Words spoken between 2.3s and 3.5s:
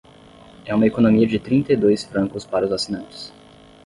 para os assinantes.